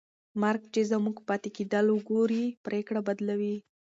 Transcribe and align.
مرګ 0.41 0.61
چې 0.73 0.81
زموږ 0.91 1.17
پاتې 1.27 1.49
کېدل 1.57 1.85
وګوري، 1.91 2.45
پرېکړه 2.65 2.99
بدلوي. 3.07 3.55